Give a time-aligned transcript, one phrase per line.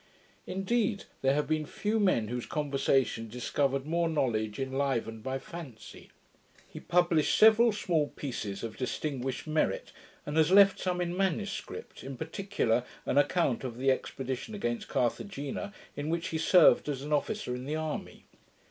[0.47, 6.09] Indeed, there have been few men whose conversation discovered more knowledge enlivened by fancy.
[6.67, 9.91] He published several small pieces of distinguished merit;
[10.25, 15.71] and has left some in manuscript, in particular an account of the expedition against Carthagena,
[15.95, 18.25] in which he served as an officer in the army.